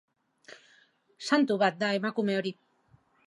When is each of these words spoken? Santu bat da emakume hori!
Santu 1.27 1.59
bat 1.65 1.79
da 1.85 1.91
emakume 1.99 2.39
hori! 2.41 2.55